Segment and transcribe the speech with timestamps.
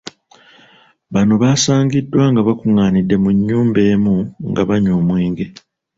[1.13, 4.15] Bano basangiddwa nga bakungaanidde mu nnyumba emu
[4.49, 5.45] nga banywa omwenge.